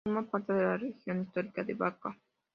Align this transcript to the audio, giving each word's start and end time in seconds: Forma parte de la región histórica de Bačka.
Forma 0.03 0.25
parte 0.25 0.53
de 0.53 0.63
la 0.63 0.77
región 0.77 1.21
histórica 1.21 1.63
de 1.63 1.75
Bačka. 1.75 2.17